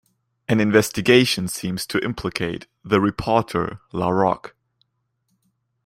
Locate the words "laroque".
3.93-4.55